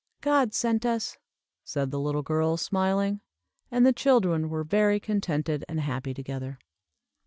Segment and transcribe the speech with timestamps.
[0.21, 1.19] "God sent us,"
[1.63, 3.21] said the little girl, smiling.
[3.69, 6.57] And the children were very contented and happy together.